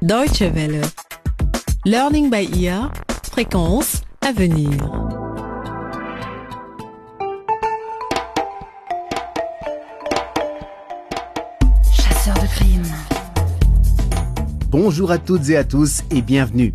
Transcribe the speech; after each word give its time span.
Deutsche 0.00 0.42
Welle. 0.42 0.80
Learning 1.84 2.30
by 2.30 2.48
ear. 2.56 2.92
Fréquence 3.32 4.02
à 4.20 4.30
venir. 4.30 4.70
Chasseur 11.92 12.34
de 12.34 12.46
crime. 12.46 12.82
Bonjour 14.70 15.10
à 15.10 15.18
toutes 15.18 15.48
et 15.48 15.56
à 15.56 15.64
tous 15.64 16.04
et 16.12 16.22
bienvenue. 16.22 16.74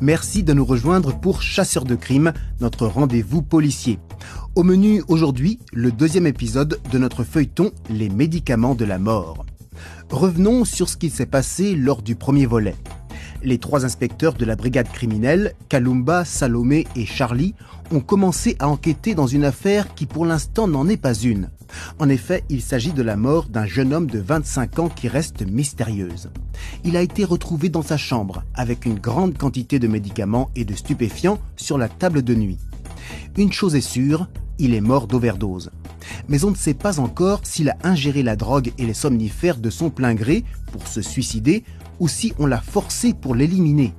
Merci 0.00 0.42
de 0.42 0.54
nous 0.54 0.64
rejoindre 0.64 1.14
pour 1.20 1.42
Chasseurs 1.42 1.84
de 1.84 1.94
crime, 1.94 2.32
notre 2.60 2.86
rendez-vous 2.86 3.42
policier. 3.42 3.98
Au 4.54 4.62
menu 4.62 5.02
aujourd'hui, 5.08 5.58
le 5.74 5.92
deuxième 5.92 6.26
épisode 6.26 6.80
de 6.90 6.98
notre 6.98 7.22
feuilleton 7.22 7.70
Les 7.90 8.08
médicaments 8.08 8.74
de 8.74 8.86
la 8.86 8.98
mort. 8.98 9.44
Revenons 10.10 10.64
sur 10.64 10.88
ce 10.88 10.96
qui 10.96 11.10
s'est 11.10 11.26
passé 11.26 11.74
lors 11.74 12.02
du 12.02 12.16
premier 12.16 12.46
volet. 12.46 12.74
Les 13.44 13.58
trois 13.58 13.84
inspecteurs 13.84 14.34
de 14.34 14.44
la 14.44 14.54
brigade 14.54 14.88
criminelle, 14.88 15.54
Kalumba, 15.68 16.24
Salomé 16.24 16.86
et 16.94 17.06
Charlie, 17.06 17.54
ont 17.90 18.00
commencé 18.00 18.56
à 18.60 18.68
enquêter 18.68 19.14
dans 19.14 19.26
une 19.26 19.44
affaire 19.44 19.94
qui 19.94 20.06
pour 20.06 20.24
l'instant 20.24 20.68
n'en 20.68 20.88
est 20.88 20.96
pas 20.96 21.14
une. 21.14 21.50
En 21.98 22.08
effet, 22.08 22.44
il 22.48 22.62
s'agit 22.62 22.92
de 22.92 23.02
la 23.02 23.16
mort 23.16 23.48
d'un 23.48 23.66
jeune 23.66 23.92
homme 23.92 24.06
de 24.06 24.20
25 24.20 24.78
ans 24.78 24.88
qui 24.88 25.08
reste 25.08 25.44
mystérieuse. 25.44 26.30
Il 26.84 26.96
a 26.96 27.02
été 27.02 27.24
retrouvé 27.24 27.68
dans 27.68 27.82
sa 27.82 27.96
chambre 27.96 28.44
avec 28.54 28.86
une 28.86 28.98
grande 28.98 29.36
quantité 29.36 29.78
de 29.78 29.88
médicaments 29.88 30.50
et 30.54 30.64
de 30.64 30.74
stupéfiants 30.74 31.40
sur 31.56 31.78
la 31.78 31.88
table 31.88 32.22
de 32.22 32.34
nuit. 32.34 32.58
Une 33.36 33.52
chose 33.52 33.74
est 33.74 33.80
sûre, 33.80 34.28
il 34.58 34.74
est 34.74 34.80
mort 34.80 35.08
d'overdose. 35.08 35.70
Mais 36.28 36.44
on 36.44 36.50
ne 36.50 36.56
sait 36.56 36.74
pas 36.74 37.00
encore 37.00 37.40
s'il 37.44 37.70
a 37.70 37.76
ingéré 37.82 38.22
la 38.22 38.36
drogue 38.36 38.72
et 38.78 38.86
les 38.86 38.94
somnifères 38.94 39.58
de 39.58 39.70
son 39.70 39.90
plein 39.90 40.14
gré 40.14 40.44
pour 40.72 40.86
se 40.86 41.02
suicider 41.02 41.64
ou 42.00 42.08
si 42.08 42.32
on 42.38 42.46
l'a 42.46 42.60
forcé 42.60 43.14
pour 43.14 43.34
l'éliminer. 43.34 43.94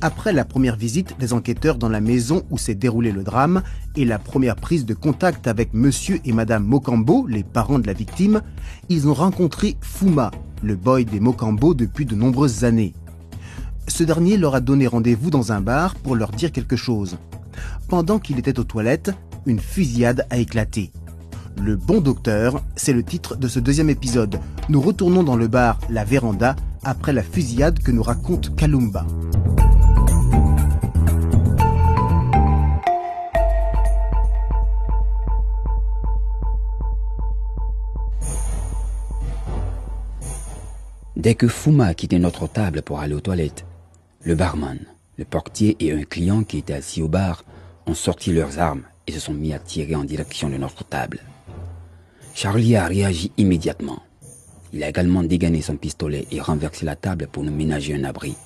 Après 0.00 0.32
la 0.32 0.44
première 0.44 0.76
visite 0.76 1.16
des 1.18 1.32
enquêteurs 1.32 1.76
dans 1.76 1.88
la 1.88 2.00
maison 2.00 2.42
où 2.50 2.58
s'est 2.58 2.74
déroulé 2.74 3.12
le 3.12 3.22
drame 3.22 3.62
et 3.96 4.04
la 4.04 4.18
première 4.18 4.56
prise 4.56 4.86
de 4.86 4.94
contact 4.94 5.46
avec 5.46 5.74
monsieur 5.74 6.20
et 6.24 6.32
madame 6.32 6.64
Mokambo, 6.64 7.26
les 7.26 7.42
parents 7.42 7.78
de 7.78 7.86
la 7.86 7.92
victime, 7.92 8.42
ils 8.88 9.08
ont 9.08 9.14
rencontré 9.14 9.76
Fuma, 9.80 10.30
le 10.62 10.76
boy 10.76 11.04
des 11.04 11.20
Mokambo 11.20 11.74
depuis 11.74 12.06
de 12.06 12.14
nombreuses 12.14 12.64
années. 12.64 12.94
Ce 13.88 14.04
dernier 14.04 14.36
leur 14.36 14.54
a 14.54 14.60
donné 14.60 14.86
rendez-vous 14.86 15.30
dans 15.30 15.52
un 15.52 15.60
bar 15.60 15.94
pour 15.96 16.14
leur 16.14 16.30
dire 16.30 16.52
quelque 16.52 16.76
chose. 16.76 17.18
Pendant 17.88 18.18
qu'il 18.18 18.38
était 18.38 18.58
aux 18.58 18.64
toilettes, 18.64 19.10
une 19.46 19.60
fusillade 19.60 20.26
a 20.30 20.36
éclaté. 20.36 20.92
Le 21.60 21.74
bon 21.74 22.00
docteur, 22.00 22.62
c'est 22.76 22.92
le 22.92 23.02
titre 23.02 23.34
de 23.34 23.48
ce 23.48 23.58
deuxième 23.58 23.90
épisode. 23.90 24.38
Nous 24.68 24.80
retournons 24.80 25.24
dans 25.24 25.34
le 25.34 25.48
bar 25.48 25.80
La 25.90 26.04
Véranda 26.04 26.54
après 26.84 27.12
la 27.12 27.22
fusillade 27.22 27.80
que 27.80 27.90
nous 27.90 28.02
raconte 28.02 28.54
Kalumba. 28.54 29.04
Dès 41.16 41.34
que 41.34 41.48
Fuma 41.48 41.86
a 41.86 41.94
quitté 41.94 42.20
notre 42.20 42.46
table 42.46 42.82
pour 42.82 43.00
aller 43.00 43.14
aux 43.14 43.20
toilettes, 43.20 43.66
le 44.22 44.36
barman, 44.36 44.78
le 45.16 45.24
portier 45.24 45.76
et 45.80 45.92
un 45.92 46.04
client 46.04 46.44
qui 46.44 46.58
était 46.58 46.74
assis 46.74 47.02
au 47.02 47.08
bar 47.08 47.44
ont 47.86 47.94
sorti 47.94 48.32
leurs 48.32 48.60
armes 48.60 48.82
et 49.08 49.12
se 49.12 49.18
sont 49.18 49.34
mis 49.34 49.52
à 49.52 49.58
tirer 49.58 49.96
en 49.96 50.04
direction 50.04 50.48
de 50.48 50.56
notre 50.56 50.84
table. 50.84 51.18
Charlie 52.40 52.76
a 52.76 52.86
réagi 52.86 53.32
immédiatement. 53.36 54.00
Il 54.72 54.84
a 54.84 54.88
également 54.88 55.24
dégainé 55.24 55.60
son 55.60 55.76
pistolet 55.76 56.24
et 56.30 56.40
renversé 56.40 56.86
la 56.86 56.94
table 56.94 57.26
pour 57.26 57.42
nous 57.42 57.50
ménager 57.50 57.96
un 57.96 58.04
abri. 58.04 58.36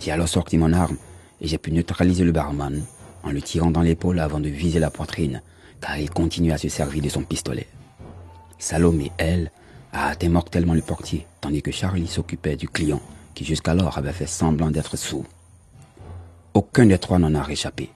J'ai 0.00 0.10
alors 0.10 0.26
sorti 0.26 0.58
mon 0.58 0.72
arme 0.72 0.96
et 1.40 1.46
j'ai 1.46 1.58
pu 1.58 1.70
neutraliser 1.70 2.24
le 2.24 2.32
barman 2.32 2.82
en 3.22 3.30
le 3.30 3.40
tirant 3.40 3.70
dans 3.70 3.82
l'épaule 3.82 4.18
avant 4.18 4.40
de 4.40 4.48
viser 4.48 4.80
la 4.80 4.90
poitrine, 4.90 5.40
car 5.80 5.98
il 5.98 6.10
continuait 6.10 6.54
à 6.54 6.58
se 6.58 6.68
servir 6.68 7.00
de 7.00 7.08
son 7.08 7.22
pistolet. 7.22 7.68
Salomé, 8.58 9.12
elle, 9.18 9.52
a 9.92 10.08
atteint 10.08 10.28
mortellement 10.28 10.74
le 10.74 10.82
portier, 10.82 11.28
tandis 11.40 11.62
que 11.62 11.70
Charlie 11.70 12.08
s'occupait 12.08 12.56
du 12.56 12.68
client 12.68 13.00
qui 13.36 13.44
jusqu'alors 13.44 13.98
avait 13.98 14.10
fait 14.10 14.26
semblant 14.26 14.72
d'être 14.72 14.96
sourd. 14.96 15.26
Aucun 16.54 16.86
des 16.86 16.98
trois 16.98 17.20
n'en 17.20 17.36
a 17.36 17.42
réchappé. 17.44 17.90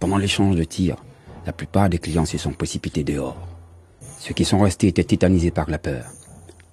Pendant 0.00 0.18
l'échange 0.18 0.56
de 0.56 0.64
tirs, 0.64 0.96
la 1.46 1.52
plupart 1.52 1.88
des 1.88 2.00
clients 2.00 2.26
se 2.26 2.36
sont 2.36 2.50
précipités 2.52 3.04
dehors. 3.04 3.47
Ceux 4.28 4.34
qui 4.34 4.44
sont 4.44 4.58
restés 4.58 4.88
étaient 4.88 5.04
tétanisés 5.04 5.50
par 5.50 5.70
la 5.70 5.78
peur. 5.78 6.04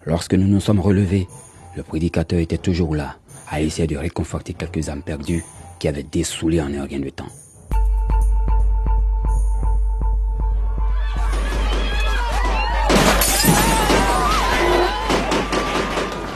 Lorsque 0.06 0.34
nous 0.34 0.46
nous 0.46 0.60
sommes 0.60 0.82
relevés, 0.82 1.26
le 1.78 1.84
prédicateur 1.84 2.40
était 2.40 2.58
toujours 2.58 2.94
là, 2.98 3.16
à 3.50 3.62
essayer 3.62 3.88
de 3.88 3.96
réconforter 3.96 4.54
quelques 4.54 4.90
âmes 4.90 5.02
perdues 5.02 5.46
qui 5.80 5.88
avaient 5.88 6.04
dessoulé 6.04 6.60
en 6.60 6.74
un 6.74 6.84
rien 6.84 7.00
de 7.00 7.10
temps. 7.10 7.30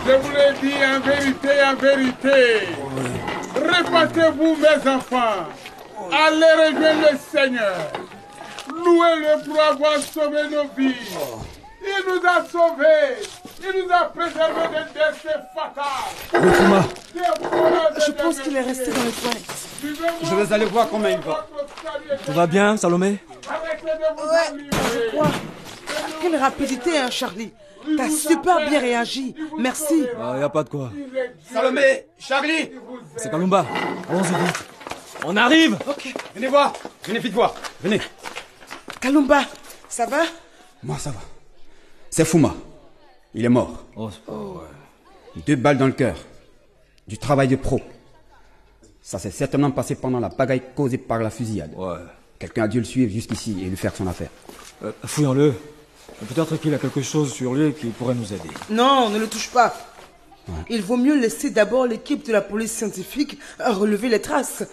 Je 0.06 0.14
vous 0.22 0.32
l'ai 0.32 0.54
dit 0.62 0.78
en 0.86 1.02
vérité, 1.02 1.50
en 1.70 1.76
vérité. 1.76 2.66
Répétez-vous, 3.56 4.56
mes 4.56 4.90
enfants. 4.90 5.50
Allez 6.14 6.54
rejoindre 6.56 7.12
le 7.12 7.18
Seigneur. 7.30 8.09
Louez-le 8.74 9.44
pour 9.46 9.62
avoir 9.62 9.98
sauvé 10.00 10.44
nos 10.52 10.64
vies. 10.78 10.96
Il 11.82 12.04
nous 12.08 12.28
a 12.28 12.46
sauvés. 12.46 13.28
Il 13.62 13.84
nous 13.86 13.92
a 13.92 14.06
préservés 14.06 14.68
d'un 14.74 14.86
décès 14.94 15.36
fatal. 15.56 16.84
Je 18.06 18.12
pense 18.12 18.40
qu'il 18.40 18.56
est 18.56 18.62
resté 18.62 18.92
dans 18.92 19.04
les 19.04 19.12
toilettes. 19.12 20.22
je 20.24 20.36
vais 20.36 20.54
aller 20.54 20.66
voir 20.66 20.90
comment 20.90 21.08
il 21.08 21.18
va. 21.20 21.48
Tout 22.26 22.32
va 22.34 22.48
bien, 22.48 22.78
Salomé? 22.78 23.20
Ouais, 23.50 24.60
je 24.94 25.10
crois. 25.16 25.32
Quelle 26.22 26.36
rapidité, 26.36 26.98
hein, 26.98 27.10
Charlie. 27.10 27.52
T'as 27.98 28.10
super 28.10 28.58
bien 28.70 28.80
réagi. 28.80 29.36
Merci. 29.58 30.06
Ah, 30.22 30.38
y 30.38 30.44
a 30.44 30.50
pas 30.50 30.64
de 30.64 30.70
quoi. 30.70 30.92
Salomé, 31.52 32.06
Charlie, 32.18 32.72
C'est 33.16 33.32
Kalumba. 33.32 33.66
Allons-y 34.10 34.28
vite. 34.28 34.64
On 35.26 35.36
arrive 35.36 35.78
Ok. 35.88 36.14
venez 36.34 36.48
voir, 36.48 36.72
venez 37.04 37.20
vite 37.20 37.34
voir, 37.34 37.54
venez. 37.82 38.00
Kalumba, 39.00 39.44
ça 39.88 40.06
va? 40.06 40.24
Moi 40.84 40.98
ça 40.98 41.12
va. 41.12 41.20
C'est 42.10 42.26
Fuma. 42.26 42.54
Il 43.34 43.46
est 43.46 43.50
mort. 43.50 43.86
Oh, 43.96 44.10
c'est 44.12 44.24
pas 44.26 44.34
vrai. 44.34 44.66
Deux 45.46 45.56
balles 45.56 45.78
dans 45.78 45.86
le 45.88 45.94
cœur. 45.94 46.16
Du 47.08 47.18
travail 47.18 47.48
de 47.48 47.56
pro. 47.56 47.80
Ça 49.02 49.20
s'est 49.20 49.32
certainement 49.32 49.72
passé 49.72 49.96
pendant 49.96 50.20
la 50.20 50.30
bagaille 50.30 50.64
causée 50.76 50.98
par 50.98 51.20
la 51.20 51.30
fusillade. 51.30 51.72
Ouais. 51.76 51.98
Quelqu'un 52.38 52.64
a 52.64 52.68
dû 52.68 52.80
le 52.80 52.86
suivre 52.86 53.12
jusqu'ici 53.12 53.58
et 53.62 53.66
lui 53.66 53.78
faire 53.78 53.96
son 53.96 54.08
affaire. 54.08 54.30
Euh, 54.84 54.92
Fouillons-le. 55.06 55.54
Peut-être 56.28 56.58
qu'il 56.58 56.74
a 56.74 56.78
quelque 56.78 57.02
chose 57.02 57.32
sur 57.34 57.54
lui 57.54 57.74
qui 57.74 57.88
pourrait 57.88 58.16
nous 58.16 58.34
aider. 58.34 58.50
Non, 58.70 59.10
ne 59.10 59.20
le 59.20 59.28
touche 59.28 59.50
pas. 59.50 59.74
Il 60.70 60.82
vaut 60.82 60.98
mieux 60.98 61.20
laisser 61.20 61.52
d'abord 61.52 61.86
l'équipe 61.86 62.26
de 62.26 62.32
la 62.32 62.42
police 62.42 62.72
scientifique 62.72 63.38
relever 63.60 64.10
les 64.10 64.22
traces. 64.22 64.64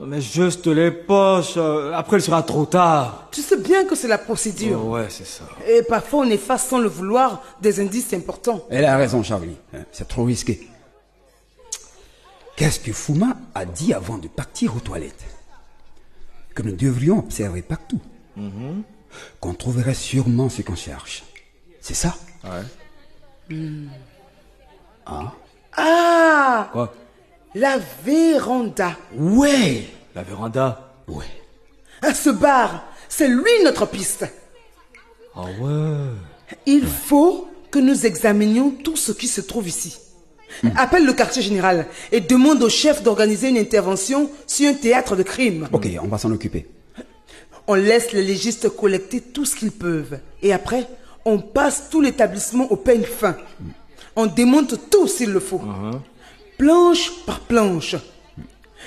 Mais 0.00 0.20
juste 0.20 0.66
les 0.66 0.90
poches. 0.90 1.54
euh, 1.56 1.92
Après, 1.94 2.16
il 2.18 2.22
sera 2.22 2.42
trop 2.42 2.66
tard. 2.66 3.28
Tu 3.30 3.40
sais 3.40 3.56
bien 3.58 3.84
que 3.84 3.94
c'est 3.94 4.08
la 4.08 4.18
procédure. 4.18 4.80
Oh, 4.84 4.90
ouais, 4.94 5.06
c'est 5.08 5.26
ça. 5.26 5.44
Et 5.68 5.82
parfois, 5.82 6.20
on 6.20 6.30
efface 6.30 6.66
sans 6.66 6.78
le 6.78 6.88
vouloir 6.88 7.40
des 7.60 7.78
indices 7.80 8.12
importants. 8.12 8.64
Elle 8.70 8.84
a 8.84 8.96
raison, 8.96 9.22
Charlie. 9.22 9.56
Hein, 9.74 9.82
C'est 9.92 10.08
trop 10.08 10.24
risqué. 10.24 10.68
Qu'est-ce 12.56 12.80
que 12.80 12.92
Fuma 12.92 13.36
a 13.54 13.64
dit 13.64 13.94
avant 13.94 14.18
de 14.18 14.28
partir 14.28 14.74
aux 14.76 14.80
toilettes? 14.80 15.24
Que 16.54 16.62
nous 16.62 16.72
devrions 16.72 17.18
observer 17.20 17.62
partout. 17.62 18.00
Qu'on 19.40 19.54
trouverait 19.54 19.94
sûrement 19.94 20.48
ce 20.48 20.62
qu'on 20.62 20.74
cherche. 20.76 21.22
C'est 21.80 21.94
ça? 21.94 22.14
Ouais. 22.44 23.56
Ah 25.76 26.68
Quoi? 26.72 26.92
La 27.54 27.78
véranda. 28.04 28.96
Ouais 29.16 29.84
La 30.14 30.22
véranda 30.22 30.94
Ouais. 31.08 31.26
Ah, 32.00 32.14
Ce 32.14 32.30
bar, 32.30 32.84
c'est 33.08 33.28
lui 33.28 33.50
notre 33.64 33.86
piste. 33.86 34.26
Ah 35.34 35.42
ouais. 35.60 36.56
Il 36.66 36.86
faut 36.86 37.48
que 37.70 37.78
nous 37.78 38.06
examinions 38.06 38.70
tout 38.70 38.96
ce 38.96 39.12
qui 39.12 39.28
se 39.28 39.40
trouve 39.40 39.68
ici. 39.68 39.98
Appelle 40.76 41.06
le 41.06 41.14
quartier 41.14 41.40
général 41.42 41.86
et 42.10 42.20
demande 42.20 42.62
au 42.62 42.68
chef 42.68 43.02
d'organiser 43.02 43.48
une 43.48 43.56
intervention 43.56 44.30
sur 44.46 44.68
un 44.68 44.74
théâtre 44.74 45.16
de 45.16 45.22
crime. 45.22 45.68
Ok, 45.72 45.88
on 46.02 46.08
va 46.08 46.18
s'en 46.18 46.30
occuper. 46.30 46.66
On 47.66 47.74
laisse 47.74 48.12
les 48.12 48.22
légistes 48.22 48.68
collecter 48.68 49.20
tout 49.20 49.44
ce 49.46 49.56
qu'ils 49.56 49.70
peuvent. 49.72 50.18
Et 50.42 50.52
après, 50.52 50.86
on 51.24 51.38
passe 51.38 51.88
tout 51.90 52.00
l'établissement 52.02 52.70
au 52.70 52.76
peigne 52.76 53.04
fin. 53.04 53.36
On 54.14 54.26
démonte 54.26 54.90
tout 54.90 55.06
s'il 55.08 55.30
le 55.30 55.40
faut. 55.40 55.60
Planche 56.58 57.10
par 57.26 57.40
planche. 57.40 57.96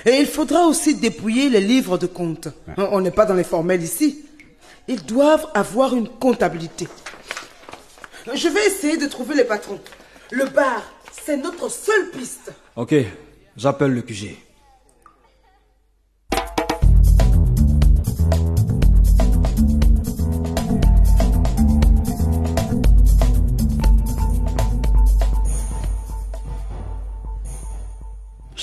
Et 0.04 0.18
il 0.18 0.26
faudra 0.26 0.66
aussi 0.66 0.94
dépouiller 0.94 1.48
les 1.48 1.60
livres 1.60 1.98
de 1.98 2.06
compte. 2.06 2.48
On 2.76 3.00
n'est 3.00 3.10
pas 3.10 3.26
dans 3.26 3.34
les 3.34 3.44
formels 3.44 3.82
ici. 3.82 4.24
Ils 4.88 5.04
doivent 5.04 5.48
avoir 5.54 5.94
une 5.94 6.08
comptabilité. 6.08 6.86
Je 8.32 8.48
vais 8.48 8.66
essayer 8.66 8.96
de 8.96 9.06
trouver 9.06 9.34
les 9.34 9.44
patrons. 9.44 9.80
Le 10.30 10.46
bar, 10.46 10.82
c'est 11.24 11.36
notre 11.36 11.68
seule 11.70 12.10
piste. 12.10 12.52
Ok, 12.76 12.94
j'appelle 13.56 13.92
le 13.92 14.02
QG. 14.02 14.36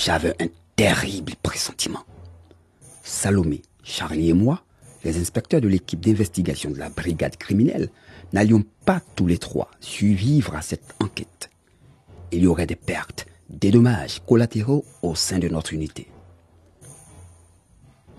J'avais 0.06 0.36
un 0.42 0.48
terrible 0.76 1.32
pressentiment. 1.42 2.04
Salomé, 3.04 3.62
Charlie 3.84 4.32
et 4.32 4.34
moi, 4.34 4.62
les 5.06 5.18
inspecteurs 5.18 5.62
de 5.62 5.70
l'équipe 5.70 6.02
d'investigation 6.02 6.72
de 6.72 6.78
la 6.78 6.90
brigade 6.90 7.38
criminelle, 7.38 7.88
n'allions 8.34 8.66
pas 8.84 9.02
tous 9.16 9.28
les 9.28 9.38
trois 9.38 9.72
survivre 9.80 10.56
à 10.56 10.62
cette 10.62 10.94
enquête. 11.00 11.50
Il 12.34 12.44
y 12.44 12.48
aurait 12.48 12.66
des 12.66 12.76
pertes, 12.76 13.28
des 13.50 13.72
dommages 13.72 14.20
collatéraux 14.28 14.84
au 15.04 15.16
sein 15.16 15.40
de 15.40 15.48
notre 15.48 15.74
unité. 15.74 16.10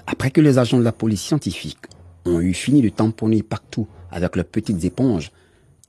Après 0.07 0.31
que 0.31 0.41
les 0.41 0.57
agents 0.57 0.79
de 0.79 0.85
la 0.85 0.93
police 0.93 1.21
scientifique 1.21 1.85
ont 2.25 2.41
eu 2.41 2.55
fini 2.55 2.81
de 2.81 2.89
tamponner 2.89 3.43
partout 3.43 3.89
avec 4.11 4.37
leurs 4.37 4.47
petites 4.47 4.85
éponges 4.85 5.33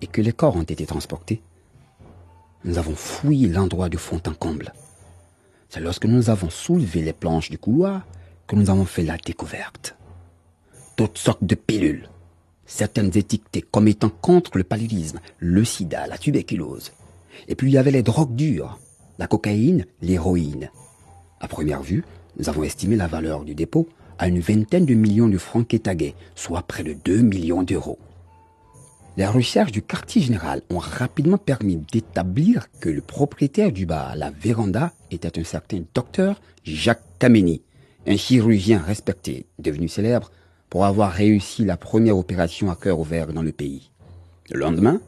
et 0.02 0.08
que 0.08 0.22
les 0.22 0.34
corps 0.34 0.58
ont 0.58 0.64
été 0.64 0.86
transportés, 0.86 1.42
nous 2.66 2.78
avons 2.78 2.96
fouillé 2.96 3.48
l'endroit 3.48 3.88
de 3.88 3.98
fond 3.98 4.22
en 4.28 4.34
comble. 4.34 4.74
C'est 5.76 5.82
lorsque 5.82 6.06
nous 6.06 6.30
avons 6.30 6.50
soulevé 6.50 7.02
les 7.02 7.12
planches 7.12 7.50
du 7.50 7.58
couloir 7.58 8.06
que 8.48 8.56
nous 8.56 8.70
avons 8.70 8.86
fait 8.86 9.04
la 9.04 9.18
découverte. 9.18 9.98
Toutes 10.96 11.18
sortes 11.18 11.44
de 11.44 11.54
pilules, 11.54 12.08
certaines 12.66 13.12
étiquetées 13.18 13.62
comme 13.62 13.90
étant 13.90 14.08
contre 14.08 14.58
le 14.58 14.64
paludisme, 14.64 15.20
le 15.38 15.66
sida, 15.66 16.08
la 16.08 16.18
tuberculose. 16.18 16.94
Et 17.50 17.56
puis 17.56 17.68
il 17.68 17.74
y 17.74 17.78
avait 17.78 17.92
les 17.92 18.04
drogues 18.04 18.38
dures, 18.38 18.80
la 19.20 19.28
cocaïne, 19.28 19.86
l'héroïne. 20.02 20.70
À 21.42 21.50
première 21.50 21.84
vue, 21.84 22.06
nous 22.40 22.48
avons 22.48 22.64
estimé 22.64 22.96
la 22.96 23.08
valeur 23.08 23.44
du 23.44 23.54
dépôt 23.54 23.90
à 24.18 24.30
une 24.30 24.40
vingtaine 24.40 24.86
de 24.86 24.94
millions 24.94 25.28
de 25.28 25.38
francs 25.38 25.68
quétagais, 25.68 26.16
soit 26.36 26.64
près 26.64 26.84
de 26.86 26.94
2 26.94 27.18
millions 27.18 27.64
d'euros. 27.64 28.00
Les 29.18 29.26
recherches 29.26 29.72
du 29.72 29.82
quartier 29.82 30.22
général 30.22 30.62
ont 30.70 30.78
rapidement 30.78 31.38
permis 31.38 31.78
d'établir 31.78 32.68
que 32.82 32.90
le 32.90 33.00
propriétaire 33.00 33.72
du 33.72 33.86
bar, 33.86 34.18
la 34.18 34.30
Véranda, 34.30 34.92
était 35.10 35.40
un 35.40 35.44
certain 35.46 35.84
docteur 35.94 36.42
Jacques 36.66 37.04
Kameni, 37.18 37.62
un 38.06 38.18
chirurgien 38.18 38.80
respecté, 38.80 39.46
devenu 39.58 39.88
célèbre 39.88 40.32
pour 40.70 40.84
avoir 40.84 41.12
réussi 41.14 41.64
la 41.64 41.78
première 41.78 42.18
opération 42.18 42.70
à 42.70 42.76
cœur 42.76 43.00
ouvert 43.00 43.32
dans 43.32 43.42
le 43.42 43.54
pays. 43.54 43.90
Le 44.52 44.60
lendemain, 44.60 45.00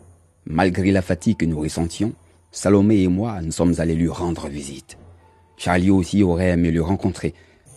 malgré 0.45 0.91
la 0.91 1.01
fatigue 1.01 1.37
que 1.37 1.45
nous 1.45 1.59
ressentions, 1.59 2.13
Salomé 2.51 3.01
et 3.01 3.09
moi 3.09 3.41
nous 3.41 3.51
sommes 3.51 3.75
allés 3.79 3.95
lui 3.95 4.07
rendre 4.07 4.47
visite. 4.47 4.97
Charlie 5.57 5.89
aussi 5.89 6.23
aurait 6.23 6.51
aimé 6.51 6.71
le 6.71 6.81
rencontrer, 6.81 7.33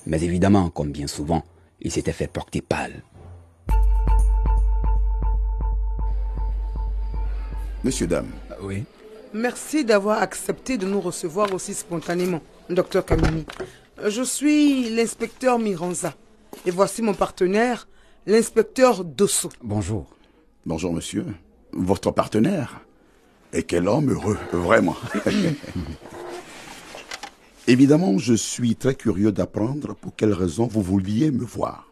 mais 0.06 0.22
évidemment, 0.22 0.70
comme 0.70 0.92
bien 0.92 1.08
souvent, 1.08 1.42
il 1.80 1.90
s'était 1.90 2.12
fait 2.12 2.28
porter 2.28 2.60
pâle. 2.60 3.02
Monsieur, 7.82 8.06
dame. 8.06 8.28
Oui. 8.62 8.84
Merci 9.32 9.84
d'avoir 9.84 10.20
accepté 10.20 10.76
de 10.76 10.86
nous 10.86 11.00
recevoir 11.00 11.54
aussi 11.54 11.72
spontanément, 11.72 12.42
docteur 12.68 13.06
Kamini. 13.06 13.46
Je 14.06 14.22
suis 14.22 14.90
l'inspecteur 14.90 15.58
Miranza. 15.58 16.14
Et 16.66 16.70
voici 16.70 17.00
mon 17.00 17.14
partenaire, 17.14 17.88
l'inspecteur 18.26 19.04
Dosso. 19.04 19.48
Bonjour. 19.62 20.06
Bonjour, 20.66 20.92
monsieur. 20.92 21.24
Votre 21.72 22.10
partenaire 22.10 22.80
Et 23.52 23.62
quel 23.62 23.88
homme 23.88 24.10
heureux, 24.10 24.38
vraiment. 24.52 24.96
Évidemment, 27.66 28.18
je 28.18 28.34
suis 28.34 28.76
très 28.76 28.94
curieux 28.94 29.32
d'apprendre 29.32 29.94
pour 29.94 30.14
quelle 30.16 30.34
raison 30.34 30.66
vous 30.66 30.82
vouliez 30.82 31.30
me 31.30 31.44
voir. 31.44 31.89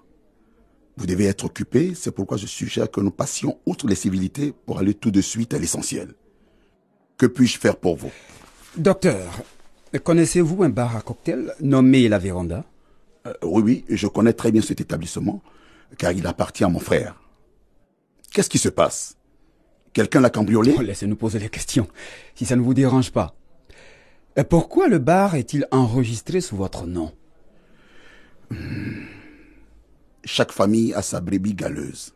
Vous 0.98 1.06
devez 1.06 1.26
être 1.26 1.44
occupé, 1.44 1.92
c'est 1.94 2.10
pourquoi 2.10 2.36
je 2.36 2.46
suggère 2.46 2.90
que 2.90 3.00
nous 3.00 3.12
passions 3.12 3.58
outre 3.66 3.86
les 3.86 3.94
civilités 3.94 4.52
pour 4.66 4.80
aller 4.80 4.94
tout 4.94 5.12
de 5.12 5.20
suite 5.20 5.54
à 5.54 5.58
l'essentiel. 5.58 6.14
Que 7.16 7.26
puis-je 7.26 7.56
faire 7.56 7.76
pour 7.76 7.96
vous? 7.96 8.10
Docteur, 8.76 9.30
connaissez-vous 10.02 10.64
un 10.64 10.70
bar 10.70 10.96
à 10.96 11.00
cocktail 11.00 11.54
nommé 11.60 12.08
La 12.08 12.18
Véranda? 12.18 12.64
Euh, 13.28 13.32
Oui, 13.42 13.62
oui, 13.62 13.96
je 13.96 14.08
connais 14.08 14.32
très 14.32 14.50
bien 14.50 14.60
cet 14.60 14.80
établissement, 14.80 15.40
car 15.98 16.10
il 16.10 16.26
appartient 16.26 16.64
à 16.64 16.68
mon 16.68 16.80
frère. 16.80 17.14
Qu'est-ce 18.32 18.50
qui 18.50 18.58
se 18.58 18.68
passe? 18.68 19.16
Quelqu'un 19.92 20.20
l'a 20.20 20.30
cambriolé? 20.30 20.74
Oh, 20.76 20.82
Laissez-nous 20.82 21.16
poser 21.16 21.38
les 21.38 21.48
questions, 21.48 21.86
si 22.34 22.44
ça 22.44 22.56
ne 22.56 22.60
vous 22.60 22.74
dérange 22.74 23.12
pas. 23.12 23.36
Euh, 24.36 24.42
Pourquoi 24.42 24.88
le 24.88 24.98
bar 24.98 25.36
est-il 25.36 25.68
enregistré 25.70 26.40
sous 26.40 26.56
votre 26.56 26.86
nom? 26.86 27.12
Chaque 30.30 30.52
famille 30.52 30.92
a 30.92 31.00
sa 31.00 31.22
brebis 31.22 31.54
galeuse. 31.54 32.12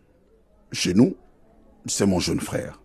Chez 0.71 0.93
nous, 0.93 1.17
c'est 1.87 2.05
mon 2.05 2.21
jeune 2.21 2.41
frère. 2.41 2.79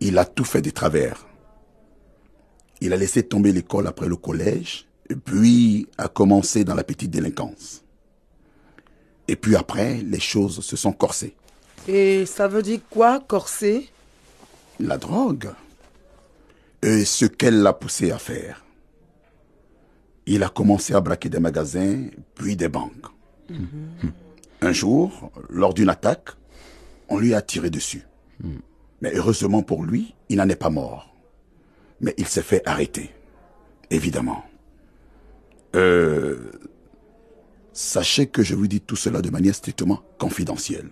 Il 0.00 0.16
a 0.16 0.24
tout 0.24 0.46
fait 0.46 0.62
des 0.62 0.72
travers. 0.72 1.26
Il 2.80 2.94
a 2.94 2.96
laissé 2.96 3.22
tomber 3.22 3.52
l'école 3.52 3.86
après 3.88 4.08
le 4.08 4.16
collège, 4.16 4.88
et 5.10 5.16
puis 5.16 5.86
a 5.98 6.08
commencé 6.08 6.64
dans 6.64 6.74
la 6.74 6.82
petite 6.82 7.10
délinquance. 7.10 7.84
Et 9.28 9.36
puis 9.36 9.54
après, 9.54 9.96
les 9.96 10.18
choses 10.18 10.64
se 10.64 10.74
sont 10.74 10.94
corsées. 10.94 11.36
Et 11.86 12.24
ça 12.24 12.48
veut 12.48 12.62
dire 12.62 12.80
quoi, 12.88 13.20
corset 13.20 13.84
La 14.80 14.96
drogue. 14.96 15.50
Et 16.80 17.04
ce 17.04 17.26
qu'elle 17.26 17.60
l'a 17.60 17.74
poussé 17.74 18.12
à 18.12 18.18
faire. 18.18 18.64
Il 20.24 20.42
a 20.42 20.48
commencé 20.48 20.94
à 20.94 21.02
braquer 21.02 21.28
des 21.28 21.38
magasins, 21.38 22.06
puis 22.34 22.56
des 22.56 22.70
banques. 22.70 23.12
Un 24.60 24.72
jour, 24.72 25.32
lors 25.50 25.74
d'une 25.74 25.88
attaque, 25.88 26.30
on 27.08 27.18
lui 27.18 27.34
a 27.34 27.42
tiré 27.42 27.70
dessus. 27.70 28.02
Mais 29.00 29.12
heureusement 29.14 29.62
pour 29.62 29.84
lui, 29.84 30.14
il 30.28 30.36
n'en 30.36 30.48
est 30.48 30.56
pas 30.56 30.70
mort. 30.70 31.14
Mais 32.00 32.14
il 32.18 32.26
s'est 32.26 32.42
fait 32.42 32.62
arrêter. 32.66 33.10
Évidemment. 33.90 34.44
Euh, 35.74 36.50
sachez 37.72 38.26
que 38.26 38.42
je 38.42 38.54
vous 38.54 38.66
dis 38.66 38.80
tout 38.80 38.96
cela 38.96 39.20
de 39.22 39.30
manière 39.30 39.54
strictement 39.54 40.02
confidentielle. 40.18 40.90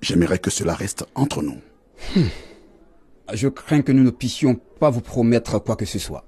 J'aimerais 0.00 0.38
que 0.38 0.50
cela 0.50 0.74
reste 0.74 1.06
entre 1.14 1.42
nous. 1.42 1.60
Je 3.32 3.48
crains 3.48 3.82
que 3.82 3.92
nous 3.92 4.02
ne 4.02 4.10
puissions 4.10 4.54
pas 4.54 4.90
vous 4.90 5.00
promettre 5.00 5.58
quoi 5.58 5.76
que 5.76 5.86
ce 5.86 5.98
soit. 5.98 6.24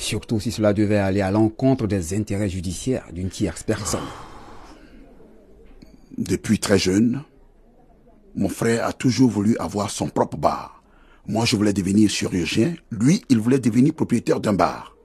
Surtout 0.00 0.40
si 0.40 0.50
cela 0.50 0.72
devait 0.72 0.96
aller 0.96 1.20
à 1.20 1.30
l'encontre 1.30 1.86
des 1.86 2.16
intérêts 2.16 2.48
judiciaires 2.48 3.04
d'une 3.12 3.28
tierce 3.28 3.62
personne. 3.62 4.00
Depuis 6.16 6.58
très 6.58 6.78
jeune, 6.78 7.22
mon 8.34 8.48
frère 8.48 8.86
a 8.86 8.94
toujours 8.94 9.28
voulu 9.28 9.58
avoir 9.58 9.90
son 9.90 10.08
propre 10.08 10.38
bar. 10.38 10.82
Moi, 11.26 11.44
je 11.44 11.54
voulais 11.54 11.74
devenir 11.74 12.08
chirurgien. 12.08 12.76
Lui, 12.90 13.22
il 13.28 13.38
voulait 13.38 13.58
devenir 13.58 13.92
propriétaire 13.92 14.40
d'un 14.40 14.54
bar. 14.54 14.96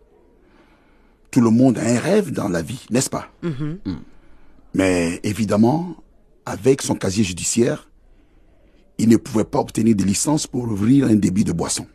Tout 1.29 1.41
le 1.41 1.49
monde 1.49 1.77
a 1.77 1.83
un 1.83 1.99
rêve 1.99 2.31
dans 2.31 2.47
la 2.47 2.61
vie, 2.61 2.85
n'est-ce 2.89 3.09
pas? 3.09 3.27
Mm. 3.43 3.95
Mais 4.75 5.19
évidemment, 5.23 5.97
avec 6.45 6.81
son 6.81 6.95
casier 6.95 7.25
judiciaire, 7.25 7.89
il 8.97 9.09
ne 9.09 9.17
pouvait 9.17 9.43
pas 9.43 9.59
obtenir 9.59 9.93
de 9.93 10.03
licence 10.05 10.47
pour 10.47 10.63
ouvrir 10.63 11.07
un 11.07 11.15
débit 11.15 11.43
de 11.43 11.51
boisson. 11.51 11.85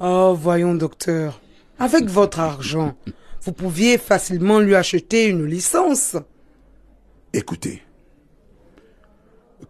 Oh, 0.00 0.36
voyons, 0.36 0.74
docteur. 0.74 1.40
Avec 1.78 2.06
votre 2.06 2.40
argent, 2.40 2.94
vous 3.42 3.52
pouviez 3.52 3.98
facilement 3.98 4.60
lui 4.60 4.74
acheter 4.74 5.26
une 5.26 5.44
licence. 5.44 6.16
Écoutez, 7.32 7.82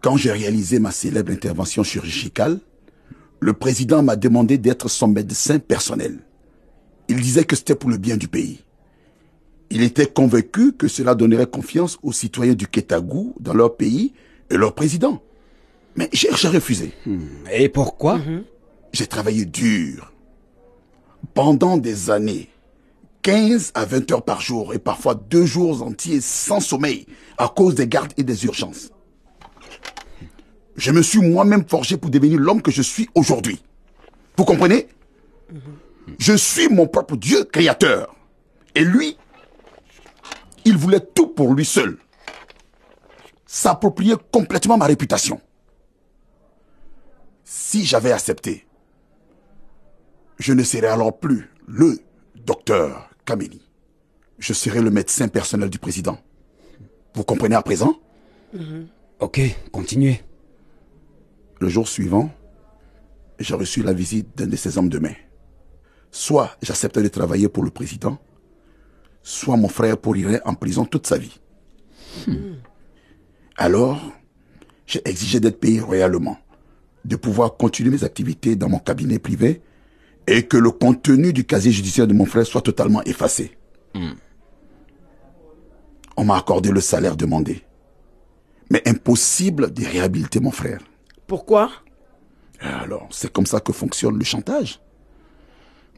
quand 0.01 0.17
j'ai 0.17 0.31
réalisé 0.31 0.79
ma 0.79 0.91
célèbre 0.91 1.31
intervention 1.31 1.83
chirurgicale, 1.83 2.59
le 3.39 3.53
président 3.53 4.03
m'a 4.03 4.15
demandé 4.15 4.57
d'être 4.57 4.89
son 4.89 5.07
médecin 5.07 5.59
personnel. 5.59 6.19
Il 7.09 7.19
disait 7.19 7.43
que 7.43 7.55
c'était 7.55 7.75
pour 7.75 7.89
le 7.89 7.97
bien 7.97 8.15
du 8.17 8.27
pays. 8.27 8.63
Il 9.69 9.81
était 9.81 10.05
convaincu 10.05 10.73
que 10.73 10.87
cela 10.87 11.15
donnerait 11.15 11.47
confiance 11.47 11.97
aux 12.03 12.11
citoyens 12.11 12.53
du 12.53 12.67
Kétagou 12.67 13.33
dans 13.39 13.53
leur 13.53 13.75
pays 13.75 14.13
et 14.49 14.55
leur 14.55 14.75
président. 14.75 15.21
Mais 15.95 16.09
j'ai 16.13 16.29
j'ai 16.35 16.47
refusé. 16.47 16.93
Et 17.51 17.69
pourquoi? 17.69 18.19
J'ai 18.93 19.07
travaillé 19.07 19.45
dur. 19.45 20.12
Pendant 21.33 21.77
des 21.77 22.09
années. 22.09 22.49
15 23.23 23.71
à 23.73 23.85
20 23.85 24.11
heures 24.11 24.25
par 24.25 24.41
jour 24.41 24.73
et 24.73 24.79
parfois 24.79 25.15
deux 25.15 25.45
jours 25.45 25.81
entiers 25.81 26.19
sans 26.19 26.59
sommeil 26.59 27.07
à 27.37 27.47
cause 27.47 27.75
des 27.75 27.87
gardes 27.87 28.11
et 28.17 28.23
des 28.23 28.45
urgences. 28.45 28.91
Je 30.75 30.91
me 30.91 31.01
suis 31.01 31.19
moi-même 31.19 31.65
forgé 31.67 31.97
pour 31.97 32.09
devenir 32.09 32.39
l'homme 32.39 32.61
que 32.61 32.71
je 32.71 32.81
suis 32.81 33.09
aujourd'hui. 33.15 33.63
Vous 34.37 34.43
comprenez? 34.43 34.89
Je 36.19 36.33
suis 36.33 36.67
mon 36.67 36.87
propre 36.87 37.15
Dieu 37.15 37.45
créateur. 37.45 38.13
Et 38.75 38.83
lui, 38.83 39.17
il 40.65 40.77
voulait 40.77 40.99
tout 40.99 41.27
pour 41.27 41.53
lui 41.53 41.63
seul. 41.65 41.97
S'approprier 43.45 44.15
complètement 44.31 44.77
ma 44.77 44.85
réputation. 44.85 45.39
Si 47.43 47.85
j'avais 47.85 48.11
accepté, 48.11 48.65
Je 50.37 50.53
ne 50.53 50.63
serai 50.63 50.87
alors 50.87 51.17
plus 51.19 51.49
le 51.67 51.99
docteur 52.35 53.09
Kameni. 53.25 53.61
Je 54.39 54.53
serai 54.53 54.81
le 54.81 54.89
médecin 54.89 55.27
personnel 55.27 55.69
du 55.69 55.79
président. 55.79 56.17
Vous 57.13 57.23
comprenez 57.23 57.55
à 57.55 57.61
présent? 57.61 57.95
Ok, 59.19 59.39
continuez. 59.71 60.21
Le 61.59 61.69
jour 61.69 61.87
suivant, 61.87 62.29
j'ai 63.39 63.55
reçu 63.55 63.83
la 63.83 63.93
visite 63.93 64.37
d'un 64.37 64.47
de 64.47 64.55
ces 64.55 64.77
hommes 64.77 64.89
de 64.89 64.99
main. 64.99 65.13
Soit 66.11 66.57
j'acceptais 66.61 67.01
de 67.01 67.07
travailler 67.07 67.47
pour 67.47 67.63
le 67.63 67.69
président, 67.71 68.17
soit 69.21 69.57
mon 69.57 69.69
frère 69.69 69.97
pourrirait 69.97 70.41
en 70.45 70.55
prison 70.55 70.85
toute 70.85 71.07
sa 71.07 71.17
vie. 71.17 71.39
Alors, 73.55 74.01
j'ai 74.85 75.01
exigé 75.07 75.39
d'être 75.39 75.59
payé 75.59 75.79
royalement, 75.79 76.37
de 77.05 77.15
pouvoir 77.15 77.55
continuer 77.55 77.91
mes 77.91 78.03
activités 78.03 78.55
dans 78.55 78.69
mon 78.69 78.79
cabinet 78.79 79.19
privé 79.19 79.61
et 80.27 80.43
que 80.43 80.57
le 80.57 80.71
contenu 80.71 81.33
du 81.33 81.45
casier 81.45 81.71
judiciaire 81.71 82.07
de 82.07 82.13
mon 82.13 82.25
frère 82.25 82.45
soit 82.45 82.61
totalement 82.61 83.03
effacé. 83.03 83.57
On 86.15 86.25
m'a 86.25 86.37
accordé 86.37 86.69
le 86.69 86.81
salaire 86.81 87.15
demandé. 87.17 87.63
Mais 88.69 88.87
impossible 88.87 89.73
de 89.73 89.85
réhabiliter 89.85 90.39
mon 90.39 90.51
frère. 90.51 90.81
Pourquoi? 91.27 91.71
Alors, 92.59 93.07
c'est 93.11 93.31
comme 93.31 93.45
ça 93.45 93.59
que 93.59 93.73
fonctionne 93.73 94.17
le 94.17 94.23
chantage. 94.23 94.79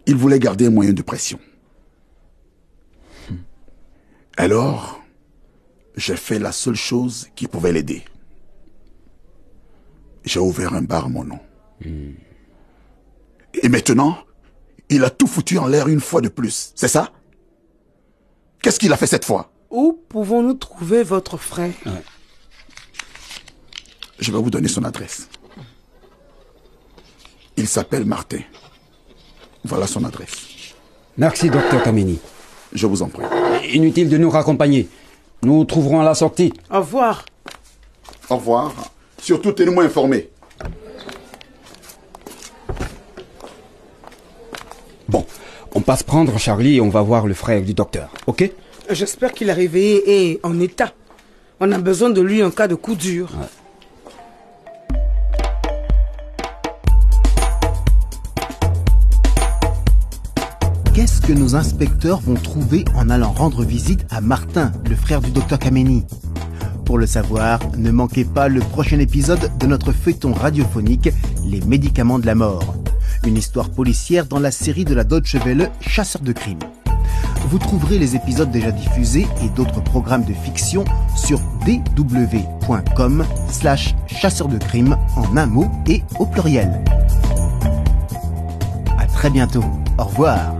Il 0.08 0.16
voulait 0.16 0.40
garder 0.40 0.68
un 0.68 0.72
moyen 0.72 0.94
de 0.94 1.02
pression. 1.02 1.40
Alors, 4.38 5.02
j'ai 5.96 6.18
fait 6.18 6.40
la 6.40 6.52
seule 6.52 6.76
chose 6.76 7.28
qui 7.36 7.48
pouvait 7.48 7.72
l'aider. 7.72 8.04
J'ai 10.24 10.40
ouvert 10.40 10.74
un 10.74 10.82
bar 10.82 11.06
à 11.06 11.10
mon 11.10 11.24
nom. 11.24 11.40
Et 13.66 13.70
maintenant, 13.70 14.20
il 14.90 15.04
a 15.04 15.10
tout 15.10 15.26
foutu 15.26 15.58
en 15.58 15.66
l'air 15.66 15.88
une 15.88 16.00
fois 16.00 16.22
de 16.22 16.28
plus. 16.28 16.72
C'est 16.76 16.88
ça? 16.88 17.10
Qu'est-ce 18.62 18.78
qu'il 18.78 18.94
a 18.94 18.96
fait 18.96 19.08
cette 19.08 19.26
fois? 19.26 19.52
Où 19.72 20.00
pouvons-nous 20.08 20.54
trouver 20.54 21.02
votre 21.02 21.38
frère? 21.38 21.74
Je 24.20 24.32
vais 24.32 24.38
vous 24.38 24.52
donner 24.52 24.68
son 24.68 24.84
adresse. 24.84 25.30
Il 27.58 27.68
s'appelle 27.68 28.06
Martin. 28.06 28.42
Voilà 29.64 29.88
son 29.88 30.06
adresse. 30.06 30.76
Merci, 31.18 31.50
docteur 31.50 31.82
Kameni. 31.82 32.20
Je 32.72 32.86
vous 32.86 33.02
en 33.02 33.10
prie. 33.10 33.26
Inutile 33.74 34.10
de 34.10 34.18
nous 34.20 34.30
raccompagner. 34.30 34.88
Nous 35.42 35.66
trouverons 35.66 36.02
à 36.02 36.04
la 36.04 36.14
sortie. 36.14 36.54
Au 36.70 36.82
revoir. 36.82 37.26
Au 38.30 38.36
revoir. 38.36 38.74
Surtout, 39.20 39.54
tenez-moi 39.54 39.86
informé. 39.86 40.30
Bon, 45.08 45.24
on 45.86 45.92
passe 45.92 46.02
prendre 46.02 46.40
Charlie 46.40 46.78
et 46.78 46.82
on 46.82 46.90
va 46.90 47.04
voir 47.04 47.28
le 47.28 47.36
frère 47.36 47.62
du 47.62 47.76
docteur, 47.76 48.10
ok? 48.26 48.52
J'espère 48.90 49.34
qu'il 49.34 49.50
est 49.50 49.54
réveillé 49.54 50.32
et 50.32 50.40
en 50.42 50.60
état. 50.60 50.92
On 51.60 51.72
a 51.72 51.78
besoin 51.78 52.10
de 52.10 52.22
lui 52.22 52.42
en 52.42 52.50
cas 52.50 52.68
de 52.68 52.74
coup 52.74 52.96
dur. 52.96 53.30
Qu'est-ce 60.96 61.22
que 61.22 61.34
nos 61.34 61.56
inspecteurs 61.56 62.20
vont 62.20 62.34
trouver 62.34 62.84
en 62.96 63.12
allant 63.12 63.32
rendre 63.32 63.64
visite 63.64 64.08
à 64.10 64.22
Martin, 64.22 64.72
le 64.90 64.96
frère 64.96 65.22
du 65.22 65.30
docteur 65.30 65.60
Kameni? 65.60 66.04
Pour 66.84 66.98
le 66.98 67.06
savoir, 67.06 67.60
ne 67.78 67.92
manquez 67.92 68.26
pas 68.26 68.48
le 68.48 68.62
prochain 68.62 68.98
épisode 68.98 69.52
de 69.60 69.68
notre 69.68 69.92
feuilleton 69.92 70.34
radiophonique 70.34 71.10
Les 71.46 71.62
médicaments 71.62 72.18
de 72.18 72.26
la 72.26 72.34
mort. 72.34 72.85
Une 73.26 73.38
histoire 73.38 73.70
policière 73.70 74.28
dans 74.28 74.40
la 74.40 74.52
série 74.52 74.86
de 74.86 74.94
la 74.94 75.04
Deutsche 75.04 75.36
Welle 75.44 75.72
Chasseurs 75.82 76.22
de 76.22 76.32
crimes. 76.32 76.60
Vous 77.48 77.58
trouverez 77.58 77.98
les 77.98 78.16
épisodes 78.16 78.52
déjà 78.52 78.72
diffusés 78.72 79.28
et 79.44 79.50
d'autres 79.50 79.82
programmes 79.82 80.26
de 80.26 80.34
fiction 80.34 80.86
sur 81.16 81.40
dw.com 81.66 83.26
slash 83.50 83.96
chasseurs 84.08 84.48
de 84.48 84.60
crimes 84.60 84.96
en 85.16 85.38
un 85.38 85.48
mot 85.48 85.72
et 85.88 86.04
au 86.20 86.28
pluriel. 86.28 86.84
À 88.98 89.06
très 89.08 89.32
bientôt. 89.32 89.66
Au 89.98 90.04
revoir. 90.04 90.54